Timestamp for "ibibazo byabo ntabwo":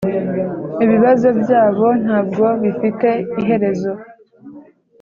0.85-2.45